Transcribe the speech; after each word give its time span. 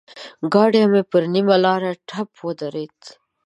ګاډی 0.53 0.83
مې 0.91 1.01
پر 1.11 1.23
نيمه 1.33 1.55
لاره 1.65 1.91
ټپ 2.09 2.29
ودرېد. 2.45 2.99